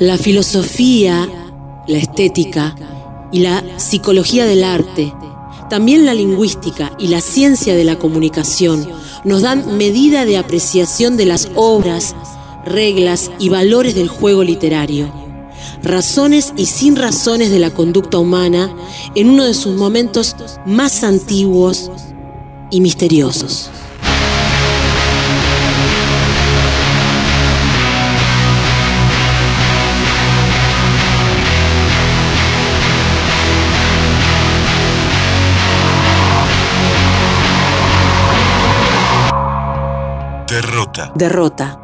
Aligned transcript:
La 0.00 0.16
filosofía, 0.16 1.28
la 1.88 1.98
estética 1.98 2.76
y 3.32 3.40
la 3.40 3.64
psicología 3.78 4.46
del 4.46 4.62
arte, 4.62 5.12
también 5.68 6.06
la 6.06 6.14
lingüística 6.14 6.92
y 7.00 7.08
la 7.08 7.20
ciencia 7.20 7.74
de 7.74 7.82
la 7.82 7.98
comunicación 7.98 8.88
nos 9.24 9.42
dan 9.42 9.76
medida 9.76 10.24
de 10.24 10.38
apreciación 10.38 11.16
de 11.16 11.24
las 11.24 11.48
obras, 11.56 12.14
reglas 12.64 13.32
y 13.40 13.48
valores 13.48 13.96
del 13.96 14.06
juego 14.06 14.44
literario, 14.44 15.12
razones 15.82 16.52
y 16.56 16.66
sin 16.66 16.94
razones 16.94 17.50
de 17.50 17.58
la 17.58 17.70
conducta 17.70 18.18
humana 18.18 18.72
en 19.16 19.30
uno 19.30 19.46
de 19.46 19.54
sus 19.54 19.74
momentos 19.74 20.36
más 20.64 21.02
antiguos 21.02 21.90
y 22.70 22.80
misteriosos. 22.80 23.68
Derrota. 41.18 41.80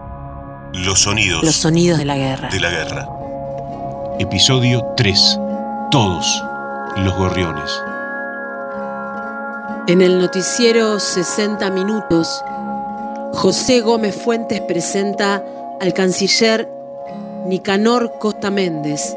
Los 0.73 1.01
sonidos. 1.01 1.42
Los 1.42 1.56
sonidos 1.56 1.98
de 1.98 2.05
la 2.05 2.16
guerra. 2.16 2.51
De 2.51 2.61
la 2.61 2.70
guerra. 2.70 3.09
Episodio 4.20 4.92
3. 4.97 5.41
Todos 5.91 6.45
los 6.98 7.16
gorriones. 7.16 7.69
En 9.89 10.02
el 10.02 10.20
noticiero 10.20 11.01
60 11.01 11.69
Minutos, 11.70 12.45
José 13.33 13.81
Gómez 13.81 14.14
Fuentes 14.14 14.61
presenta 14.61 15.42
al 15.81 15.92
canciller 15.94 16.69
Nicanor 17.44 18.20
Costa 18.20 18.53
Méndez, 18.53 19.16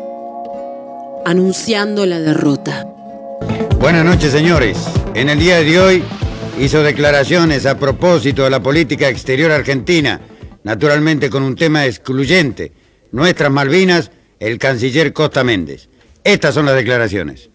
anunciando 1.25 2.07
la 2.07 2.19
derrota. 2.19 2.87
Buenas 3.79 4.03
noches, 4.03 4.31
señores. 4.31 4.79
En 5.13 5.29
el 5.29 5.37
día 5.37 5.57
de 5.57 5.79
hoy 5.79 6.03
hizo 6.59 6.81
declaraciones 6.81 7.65
a 7.65 7.77
propósito 7.77 8.43
de 8.43 8.49
la 8.49 8.61
política 8.61 9.09
exterior 9.09 9.51
argentina, 9.51 10.19
naturalmente 10.63 11.29
con 11.29 11.43
un 11.43 11.55
tema 11.55 11.85
excluyente, 11.85 12.71
nuestras 13.11 13.51
Malvinas, 13.51 14.11
el 14.39 14.57
canciller 14.57 15.13
Costa 15.13 15.43
Méndez. 15.43 15.87
Estas 16.23 16.53
son 16.53 16.65
las 16.65 16.75
declaraciones. 16.75 17.49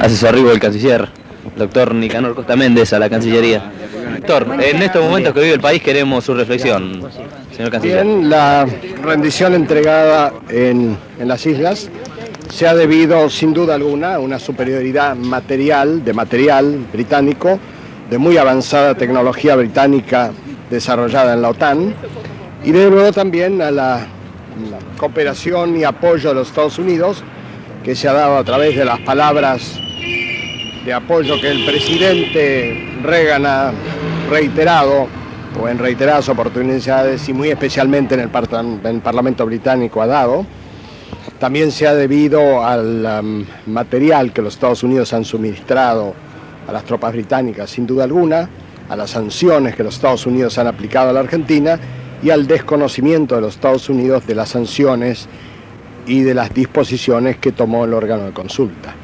Hace 0.00 0.16
su 0.16 0.26
arribo 0.26 0.50
el 0.50 0.60
canciller, 0.60 1.08
doctor 1.56 1.94
Nicanor 1.94 2.34
Costa 2.34 2.56
Méndez, 2.56 2.92
a 2.92 2.98
la 2.98 3.08
Cancillería. 3.10 3.70
Doctor, 4.16 4.46
en 4.60 4.82
estos 4.82 5.04
momentos 5.04 5.32
que 5.34 5.40
vive 5.40 5.54
el 5.54 5.60
país 5.60 5.82
queremos 5.82 6.24
su 6.24 6.34
reflexión, 6.34 7.08
señor 7.54 7.70
canciller. 7.70 8.04
Bien, 8.04 8.28
la 8.30 8.66
rendición 9.02 9.54
entregada 9.54 10.32
en, 10.48 10.96
en 11.18 11.28
las 11.28 11.46
islas 11.46 11.88
se 12.52 12.66
ha 12.66 12.74
debido, 12.74 13.28
sin 13.28 13.52
duda 13.52 13.74
alguna, 13.74 14.14
a 14.14 14.18
una 14.20 14.38
superioridad 14.38 15.14
material, 15.14 16.04
de 16.04 16.12
material 16.12 16.78
británico, 16.92 17.60
de 18.10 18.18
muy 18.18 18.38
avanzada 18.38 18.94
tecnología 18.94 19.54
británica 19.56 20.32
desarrollada 20.70 21.34
en 21.34 21.42
la 21.42 21.50
OTAN 21.50 21.94
y 22.64 22.72
de 22.72 22.90
luego 22.90 23.12
también 23.12 23.60
a 23.62 23.70
la, 23.70 24.06
cooperación 24.96 25.76
y 25.76 25.84
apoyo 25.84 26.30
de 26.30 26.34
los 26.34 26.48
Estados 26.48 26.78
Unidos 26.80 27.22
que 27.84 27.94
se 27.94 28.08
ha 28.08 28.12
dado 28.12 28.38
a 28.38 28.44
través 28.44 28.76
de 28.76 28.84
las 28.84 28.98
palabras 29.00 29.78
de 30.84 30.92
apoyo 30.92 31.40
que 31.40 31.48
el 31.48 31.64
presidente 31.64 32.98
Reagan 33.04 33.46
ha 33.46 33.72
reiterado 34.28 35.06
o 35.60 35.68
en 35.68 35.78
reiteradas 35.78 36.28
oportunidades 36.28 37.28
y 37.28 37.32
muy 37.32 37.50
especialmente 37.50 38.14
en 38.14 38.20
el, 38.20 38.30
par 38.30 38.48
en 38.52 38.80
el 38.84 39.00
Parlamento 39.00 39.46
británico 39.46 40.02
ha 40.02 40.06
dado. 40.06 40.44
También 41.38 41.70
se 41.70 41.86
ha 41.86 41.94
debido 41.94 42.64
al 42.64 43.06
um, 43.22 43.44
material 43.66 44.32
que 44.32 44.42
los 44.42 44.54
Estados 44.54 44.82
Unidos 44.82 45.12
han 45.12 45.24
suministrado 45.24 46.14
a 46.68 46.72
las 46.72 46.84
tropas 46.84 47.14
británicas, 47.14 47.70
sin 47.70 47.86
duda 47.86 48.04
alguna, 48.04 48.48
a 48.88 48.94
las 48.94 49.10
sanciones 49.10 49.74
que 49.74 49.82
los 49.82 49.94
Estados 49.94 50.26
Unidos 50.26 50.58
han 50.58 50.66
aplicado 50.66 51.10
a 51.10 51.12
la 51.14 51.20
Argentina 51.20 51.80
y 52.22 52.30
al 52.30 52.46
desconocimiento 52.46 53.34
de 53.34 53.40
los 53.40 53.54
Estados 53.54 53.88
Unidos 53.88 54.26
de 54.26 54.34
las 54.34 54.50
sanciones 54.50 55.28
y 56.06 56.20
de 56.22 56.34
las 56.34 56.52
disposiciones 56.52 57.38
que 57.38 57.52
tomó 57.52 57.86
el 57.86 57.94
órgano 57.94 58.24
de 58.24 58.32
consulta. 58.32 58.94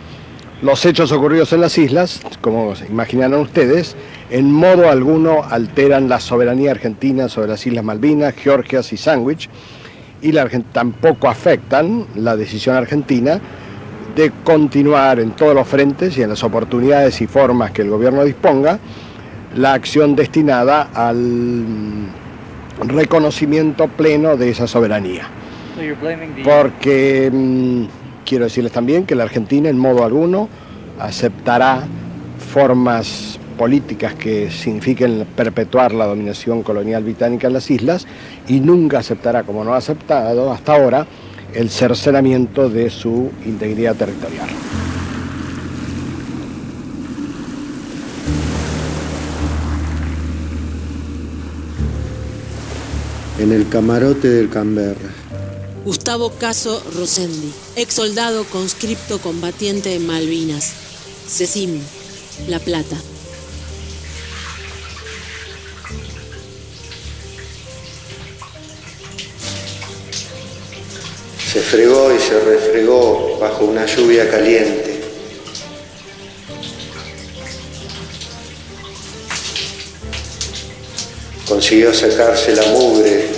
Los 0.62 0.84
hechos 0.84 1.10
ocurridos 1.10 1.52
en 1.52 1.62
las 1.62 1.76
islas, 1.78 2.20
como 2.40 2.74
imaginarán 2.88 3.40
ustedes, 3.40 3.96
en 4.30 4.52
modo 4.52 4.88
alguno 4.88 5.42
alteran 5.42 6.08
la 6.08 6.20
soberanía 6.20 6.70
argentina 6.70 7.28
sobre 7.28 7.48
las 7.48 7.66
Islas 7.66 7.84
Malvinas, 7.84 8.34
Georgias 8.34 8.92
y 8.92 8.96
Sandwich, 8.96 9.48
y 10.22 10.32
la, 10.32 10.48
tampoco 10.72 11.28
afectan 11.28 12.06
la 12.14 12.36
decisión 12.36 12.76
argentina 12.76 13.40
de 14.14 14.32
continuar 14.44 15.18
en 15.18 15.32
todos 15.32 15.54
los 15.54 15.66
frentes 15.66 16.16
y 16.16 16.22
en 16.22 16.30
las 16.30 16.44
oportunidades 16.44 17.20
y 17.20 17.26
formas 17.26 17.72
que 17.72 17.82
el 17.82 17.90
gobierno 17.90 18.24
disponga 18.24 18.78
la 19.56 19.72
acción 19.74 20.16
destinada 20.16 20.88
al 20.94 22.08
reconocimiento 22.86 23.88
pleno 23.88 24.36
de 24.36 24.50
esa 24.50 24.66
soberanía. 24.66 25.28
Porque 26.44 27.30
mmm, 27.32 27.84
quiero 28.24 28.44
decirles 28.44 28.72
también 28.72 29.06
que 29.06 29.14
la 29.14 29.24
Argentina 29.24 29.68
en 29.68 29.78
modo 29.78 30.04
alguno 30.04 30.48
aceptará 30.98 31.84
formas 32.52 33.38
políticas 33.58 34.14
que 34.14 34.50
signifiquen 34.50 35.26
perpetuar 35.36 35.92
la 35.92 36.06
dominación 36.06 36.62
colonial 36.62 37.04
británica 37.04 37.46
en 37.46 37.52
las 37.52 37.70
islas 37.70 38.06
y 38.48 38.60
nunca 38.60 38.98
aceptará, 38.98 39.44
como 39.44 39.64
no 39.64 39.74
ha 39.74 39.78
aceptado 39.78 40.52
hasta 40.52 40.74
ahora, 40.74 41.06
el 41.54 41.70
cercenamiento 41.70 42.68
de 42.68 42.90
su 42.90 43.30
integridad 43.44 43.94
territorial. 43.96 44.48
En 53.38 53.52
el 53.52 53.68
camarote 53.68 54.28
del 54.28 54.48
Canberra. 54.48 55.10
Gustavo 55.84 56.30
Caso 56.30 56.82
Rosendi, 56.96 57.52
ex 57.76 57.94
soldado 57.94 58.44
conscripto 58.44 59.18
combatiente 59.18 59.94
en 59.94 60.06
Malvinas. 60.06 60.72
CECIM, 61.28 61.80
La 62.48 62.58
Plata. 62.58 62.96
Se 71.54 71.60
fregó 71.60 72.12
y 72.12 72.18
se 72.18 72.40
refregó 72.40 73.38
bajo 73.40 73.66
una 73.66 73.86
lluvia 73.86 74.28
caliente. 74.28 75.00
Consiguió 81.48 81.94
sacarse 81.94 82.56
la 82.56 82.66
mugre, 82.72 83.28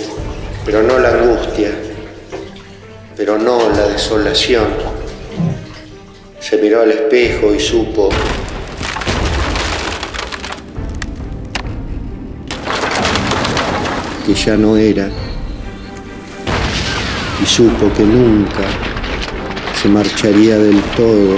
pero 0.65 0.81
no 0.81 0.97
la 0.97 1.09
angustia, 1.09 1.69
pero 3.15 3.37
no 3.37 3.69
la 3.69 3.87
desolación. 3.89 4.65
Se 6.39 6.57
miró 6.57 6.81
al 6.81 6.89
espejo 6.89 7.53
y 7.53 7.59
supo 7.59 8.09
que 14.25 14.33
ya 14.33 14.57
no 14.57 14.75
era 14.75 15.26
y 17.41 17.45
supo 17.45 17.91
que 17.95 18.03
nunca 18.03 18.65
se 19.81 19.89
marcharía 19.89 20.57
del 20.57 20.81
todo 20.95 21.35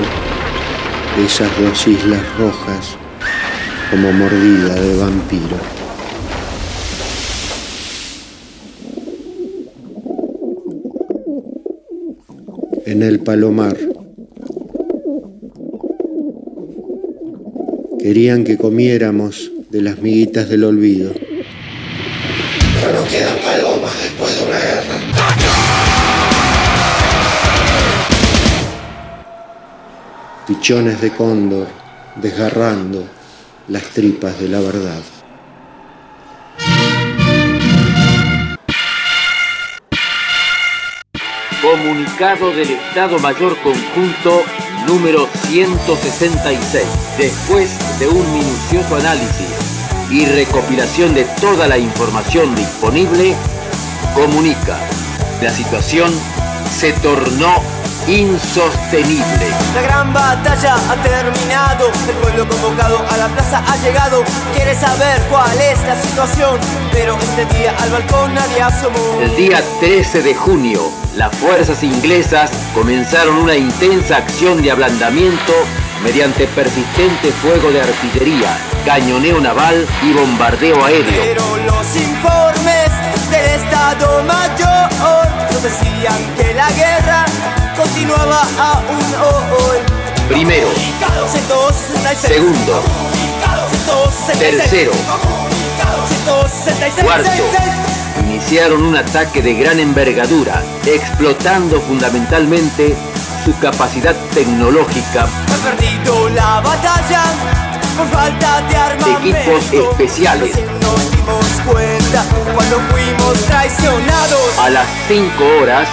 de 1.18 1.26
esas 1.26 1.50
dos 1.60 1.88
islas 1.88 2.22
rojas 2.38 2.96
como 3.92 4.12
mordida 4.14 4.76
de 4.76 4.96
vampiro. 4.98 5.58
En 12.86 13.04
el 13.04 13.20
palomar 13.20 13.78
querían 18.00 18.44
que 18.44 18.58
comiéramos 18.58 19.52
de 19.70 19.82
las 19.82 20.00
miguitas 20.00 20.50
del 20.50 20.64
olvido. 20.64 21.12
Pero 21.14 23.00
no 23.00 23.08
quedan 23.08 23.38
palomas 23.44 23.94
después 24.02 24.40
de 24.40 24.46
una 24.46 24.60
guerra. 24.60 25.29
Pichones 30.50 31.00
de 31.00 31.12
cóndor 31.12 31.68
desgarrando 32.16 33.06
las 33.68 33.84
tripas 33.84 34.40
de 34.40 34.50
la 34.50 34.60
verdad. 34.60 35.00
Comunicado 41.62 42.50
del 42.50 42.72
Estado 42.72 43.20
Mayor 43.20 43.56
Conjunto 43.62 44.42
número 44.88 45.28
166. 45.50 46.84
Después 47.20 48.00
de 48.00 48.08
un 48.08 48.34
minucioso 48.34 48.96
análisis 48.96 50.10
y 50.10 50.26
recopilación 50.26 51.14
de 51.14 51.26
toda 51.40 51.68
la 51.68 51.78
información 51.78 52.56
disponible, 52.56 53.36
comunica 54.16 54.80
la 55.44 55.52
situación 55.52 56.12
se 56.72 56.92
tornó 56.94 57.79
insostenible. 58.08 59.50
La 59.76 59.82
gran 59.82 60.14
batalla 60.14 60.76
ha 60.76 60.96
terminado, 61.02 61.92
el 62.08 62.16
pueblo 62.16 62.48
convocado 62.48 63.06
a 63.10 63.18
la 63.18 63.28
plaza 63.28 63.64
ha 63.68 63.78
llegado, 63.78 64.24
quiere 64.54 64.76
saber 64.76 65.22
cuál 65.30 65.60
es 65.60 65.80
la 65.84 66.00
situación, 66.02 66.60
pero 66.92 67.18
este 67.18 67.46
día 67.58 67.76
al 67.80 67.92
balcón 67.92 68.34
nadie 68.34 68.62
asomó. 68.62 69.22
El 69.22 69.36
día 69.36 69.62
13 69.80 70.22
de 70.22 70.36
junio, 70.36 70.92
las 71.16 71.36
fuerzas 71.36 71.84
inglesas 71.84 72.52
comenzaron 72.74 73.38
una 73.38 73.56
intensa 73.56 74.18
acción 74.18 74.62
de 74.62 74.72
ablandamiento 74.72 75.54
mediante 76.04 76.48
persistente 76.48 77.32
fuego 77.32 77.72
de 77.72 77.82
artillería, 77.82 78.58
cañoneo 78.86 79.40
naval 79.42 79.86
y 80.02 80.14
bombardeo 80.14 80.84
aéreo. 80.84 81.22
Pero 81.22 81.58
los 81.58 81.96
informes 81.96 82.90
del 83.30 83.46
Estado 83.62 84.24
Mayor 84.24 84.90
nos 85.52 85.64
decían 85.64 86.36
que 86.38 86.54
la 86.54 86.72
guerra 86.72 87.26
continuaba 88.00 88.42
aún 88.58 88.98
hoy. 89.68 89.78
Primero, 90.30 90.68
segundo, 92.22 92.84
tercero, 94.38 94.92
cuarto, 97.02 97.30
iniciaron 98.24 98.84
un 98.84 98.96
ataque 98.96 99.42
de 99.42 99.54
gran 99.56 99.80
envergadura, 99.80 100.64
explotando 100.86 101.82
fundamentalmente 101.82 102.96
su 103.44 103.58
capacidad 103.60 104.16
tecnológica. 104.34 105.24
Ha 105.24 105.76
perdido 105.76 106.30
la 106.30 106.62
batalla 106.62 107.24
por 107.98 108.08
falta 108.08 108.62
de. 108.70 109.30
Equipos 109.30 109.74
especiales. 109.74 110.52
Nos 111.60 111.66
dimos 111.66 111.74
cuenta 111.74 112.26
cuando 112.54 112.80
fuimos 112.92 113.46
traicionados. 113.46 114.60
A 114.60 114.70
las 114.70 114.88
5 115.08 115.44
horas, 115.62 115.88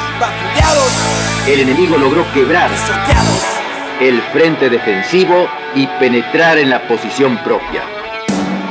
el 1.47 1.61
enemigo 1.61 1.97
logró 1.97 2.25
quebrar 2.33 2.71
el 4.01 4.21
frente 4.33 4.69
defensivo 4.69 5.49
y 5.75 5.87
penetrar 5.99 6.59
en 6.59 6.71
la 6.71 6.87
posición 6.87 7.39
propia. 7.39 7.83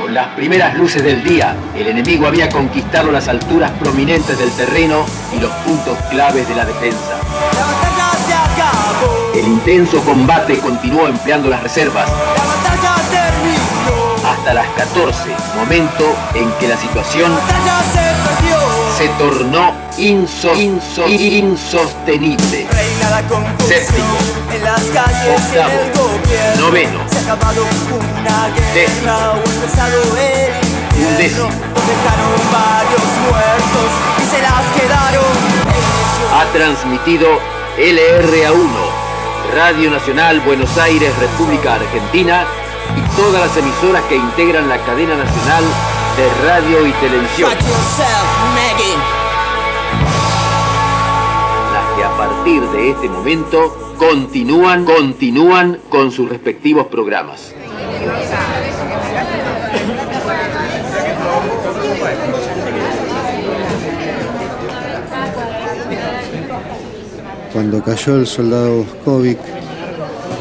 Con 0.00 0.14
las 0.14 0.28
primeras 0.28 0.76
luces 0.76 1.02
del 1.02 1.24
día, 1.24 1.56
el 1.74 1.88
enemigo 1.88 2.26
había 2.26 2.48
conquistado 2.48 3.10
las 3.10 3.28
alturas 3.28 3.72
prominentes 3.72 4.38
del 4.38 4.50
terreno 4.52 5.04
y 5.36 5.40
los 5.40 5.50
puntos 5.66 5.98
claves 6.10 6.48
de 6.48 6.54
la 6.54 6.64
defensa. 6.64 7.18
La 7.54 7.66
batalla 7.66 8.10
se 8.26 8.34
acabó. 8.34 9.32
El 9.34 9.46
intenso 9.46 10.00
combate 10.02 10.58
continuó 10.58 11.08
empleando 11.08 11.48
las 11.50 11.62
reservas. 11.62 12.10
Hasta 14.46 14.54
las 14.62 14.68
14, 14.76 15.18
momento 15.56 16.04
en 16.34 16.48
que 16.60 16.68
la 16.68 16.76
situación 16.76 17.32
se 18.96 19.08
tornó 19.18 19.72
inso- 19.98 20.54
inso- 20.54 21.08
insostenible. 21.08 22.68
Séptimo. 23.66 24.06
en 24.54 24.62
las 24.64 24.80
calles 24.84 25.40
y 25.52 25.56
en 25.58 25.64
Octavo. 25.64 26.10
Noveno. 26.60 26.98
Décimo. 28.72 29.12
Undécimo. 31.08 31.48
Ha 36.32 36.44
transmitido 36.52 37.26
LRA1, 37.78 38.70
Radio 39.56 39.90
Nacional 39.90 40.38
Buenos 40.40 40.78
Aires, 40.78 41.12
República 41.18 41.74
Argentina 41.74 42.46
y 42.96 43.16
todas 43.16 43.48
las 43.48 43.56
emisoras 43.56 44.02
que 44.04 44.16
integran 44.16 44.68
la 44.68 44.78
cadena 44.78 45.16
nacional 45.16 45.64
de 46.16 46.46
radio 46.46 46.86
y 46.86 46.92
televisión. 46.92 47.50
Las 51.72 51.96
que 51.96 52.04
a 52.04 52.16
partir 52.16 52.62
de 52.62 52.90
este 52.90 53.08
momento 53.08 53.94
continúan, 53.98 54.84
continúan 54.84 55.80
con 55.88 56.10
sus 56.10 56.28
respectivos 56.28 56.86
programas. 56.86 57.54
Cuando 67.52 67.82
cayó 67.82 68.16
el 68.16 68.26
soldado 68.26 68.84
Boskovic, 68.84 69.38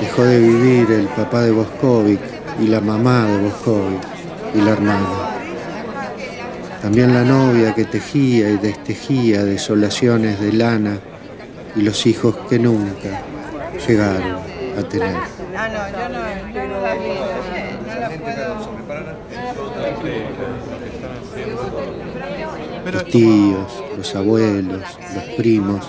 dejó 0.02 0.24
de 0.24 0.40
vivir 0.40 0.92
el 0.92 1.08
papá 1.08 1.44
de 1.44 1.52
Boskovic 1.52 2.35
y 2.60 2.68
la 2.68 2.82
mamá 2.82 3.26
de 3.26 3.38
Boskovic 3.40 4.02
y 4.54 4.62
la 4.62 4.72
hermana. 4.72 5.10
También 6.82 7.14
la 7.14 7.24
novia 7.24 7.74
que 7.74 7.86
tejía 7.86 8.50
y 8.50 8.58
destejía 8.58 9.44
desolaciones 9.44 10.40
de 10.40 10.54
lana 10.54 11.00
y 11.76 11.82
los 11.82 12.06
hijos 12.06 12.36
que 12.50 12.60
nunca 12.60 13.22
llegaron 13.88 14.38
a 14.78 14.84
tener. 14.88 15.16
Los 22.94 23.06
tíos, 23.06 23.84
los 23.98 24.16
abuelos, 24.16 24.84
los 25.16 25.24
primos, 25.36 25.86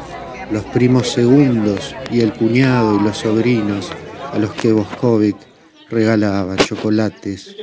los 0.51 0.65
primos 0.65 1.09
segundos 1.09 1.95
y 2.11 2.21
el 2.21 2.33
cuñado 2.33 2.97
y 2.97 3.01
los 3.01 3.19
sobrinos 3.19 3.91
a 4.33 4.39
los 4.39 4.53
que 4.53 4.73
Boskovic 4.73 5.37
regalaba 5.89 6.57
chocolates 6.57 7.57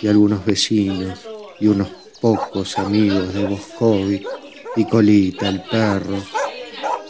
y 0.00 0.08
algunos 0.08 0.44
vecinos 0.44 1.20
y 1.60 1.68
unos 1.68 1.88
pocos 2.20 2.78
amigos 2.78 3.32
de 3.32 3.46
Boskovic 3.46 4.26
y 4.76 4.84
Colita, 4.86 5.48
el 5.48 5.62
perro, 5.62 6.16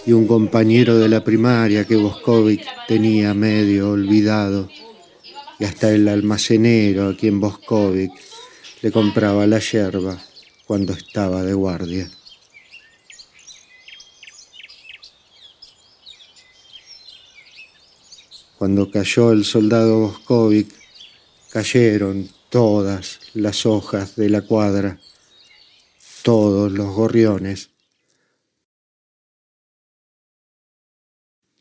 y 0.05 0.13
un 0.13 0.27
compañero 0.27 0.99
de 0.99 1.09
la 1.09 1.23
primaria 1.23 1.87
que 1.87 1.97
Boskovic 1.97 2.67
tenía 2.87 3.35
medio 3.35 3.91
olvidado, 3.91 4.69
y 5.59 5.65
hasta 5.65 5.91
el 5.91 6.09
almacenero 6.09 7.09
a 7.09 7.17
quien 7.17 7.41
Boskovic 7.41 8.13
le 8.83 8.91
compraba 8.91 9.47
la 9.47 9.59
yerba 9.59 10.19
cuando 10.67 10.93
estaba 10.93 11.43
de 11.43 11.55
guardia. 11.55 12.11
Cuando 18.63 18.93
cayó 18.93 19.33
el 19.33 19.45
soldado 19.45 19.99
Boskovic, 20.03 20.73
cayeron 21.51 22.31
todas 22.49 23.19
las 23.35 23.67
hojas 23.67 24.15
de 24.15 24.29
la 24.29 24.43
cuadra, 24.43 25.01
todos 26.23 26.71
los 26.71 26.95
gorriones, 26.95 27.71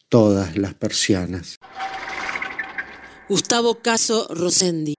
todas 0.10 0.56
las 0.58 0.76
persianas. 0.76 1.58
Gustavo 3.28 3.80
Caso 3.82 4.28
Rosendi. 4.30 4.94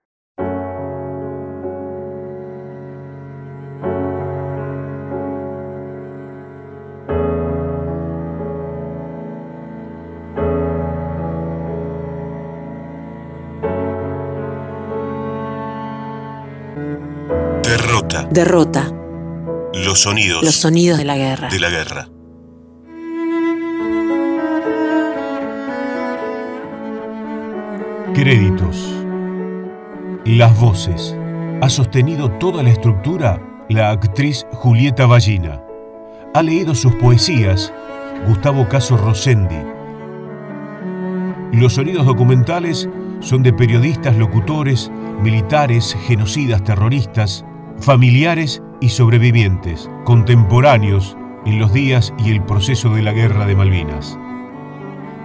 Derrota. 18.32 18.90
Los 19.74 20.00
sonidos 20.00 20.42
Los 20.42 20.54
sonidos 20.54 20.96
de 20.96 21.04
la 21.04 21.18
guerra. 21.18 21.50
de 21.50 21.60
la 21.60 21.68
guerra. 21.68 22.08
Créditos. 28.14 28.90
Las 30.24 30.58
voces. 30.58 31.14
Ha 31.60 31.68
sostenido 31.68 32.30
toda 32.38 32.62
la 32.62 32.70
estructura 32.70 33.38
la 33.68 33.90
actriz 33.90 34.46
Julieta 34.52 35.04
Ballina. 35.04 35.62
Ha 36.32 36.42
leído 36.42 36.74
sus 36.74 36.94
poesías 36.94 37.70
Gustavo 38.26 38.66
Caso 38.66 38.96
Rosendi. 38.96 39.60
Los 41.52 41.74
sonidos 41.74 42.06
documentales 42.06 42.88
son 43.20 43.42
de 43.42 43.52
periodistas, 43.52 44.16
locutores, 44.16 44.90
militares, 45.22 45.94
genocidas, 46.06 46.64
terroristas, 46.64 47.44
familiares 47.82 48.62
y 48.80 48.90
sobrevivientes, 48.90 49.90
contemporáneos 50.04 51.16
en 51.44 51.58
los 51.58 51.72
días 51.72 52.14
y 52.16 52.30
el 52.30 52.42
proceso 52.44 52.90
de 52.90 53.02
la 53.02 53.12
guerra 53.12 53.44
de 53.44 53.56
Malvinas. 53.56 54.18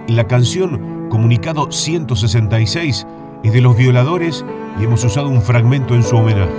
La 0.08 0.26
canción 0.26 1.06
Comunicado 1.08 1.70
166 1.70 3.06
es 3.44 3.52
de 3.52 3.60
los 3.60 3.76
violadores 3.76 4.44
y 4.80 4.84
hemos 4.84 5.04
usado 5.04 5.28
un 5.28 5.40
fragmento 5.40 5.94
en 5.94 6.02
su 6.02 6.16
homenaje. 6.16 6.50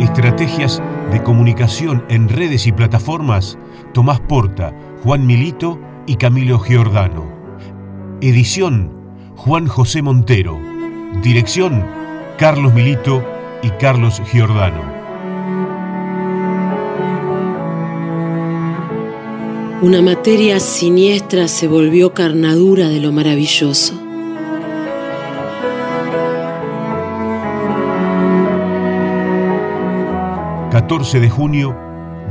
Estrategias 0.00 0.82
de 1.12 1.22
comunicación 1.22 2.04
en 2.08 2.28
redes 2.28 2.66
y 2.66 2.72
plataformas, 2.72 3.58
Tomás 3.92 4.20
Porta, 4.20 4.74
Juan 5.04 5.26
Milito 5.26 5.78
y 6.06 6.16
Camilo 6.16 6.58
Giordano. 6.58 7.26
Edición 8.22 8.90
Juan 9.36 9.66
José 9.66 10.02
Montero. 10.02 10.69
Dirección, 11.18 11.84
Carlos 12.38 12.72
Milito 12.72 13.22
y 13.62 13.68
Carlos 13.70 14.22
Giordano. 14.30 14.80
Una 19.82 20.00
materia 20.00 20.58
siniestra 20.60 21.48
se 21.48 21.68
volvió 21.68 22.14
carnadura 22.14 22.88
de 22.88 23.00
lo 23.00 23.12
maravilloso. 23.12 23.94
...14 30.70 31.18
de 31.18 31.28
junio 31.28 31.76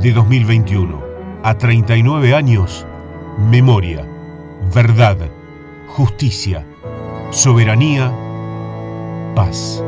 de 0.00 0.12
2021... 0.12 1.00
...a 1.42 1.58
39 1.58 2.34
años... 2.34 2.86
...memoria, 3.38 4.06
verdad, 4.74 5.18
justicia, 5.86 6.66
soberanía, 7.30 8.10
paz. 9.34 9.82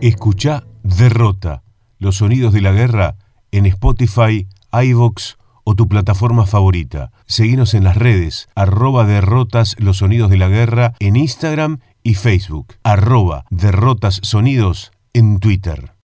Escucha 0.00 0.64
Derrota, 0.82 1.62
los 1.98 2.16
sonidos 2.16 2.52
de 2.52 2.60
la 2.60 2.72
guerra 2.72 3.16
en 3.50 3.66
Spotify, 3.66 4.46
iVox 4.72 5.36
o 5.64 5.74
tu 5.74 5.88
plataforma 5.88 6.46
favorita. 6.46 7.10
Seguinos 7.26 7.74
en 7.74 7.84
las 7.84 7.96
redes, 7.96 8.48
arroba 8.54 9.04
derrotas 9.04 9.76
los 9.78 9.98
sonidos 9.98 10.30
de 10.30 10.38
la 10.38 10.48
guerra 10.48 10.94
en 11.00 11.16
Instagram 11.16 11.80
y 12.02 12.14
Facebook, 12.14 12.74
arroba 12.84 13.44
derrotas 13.50 14.20
sonidos 14.22 14.92
en 15.12 15.40
Twitter. 15.40 15.92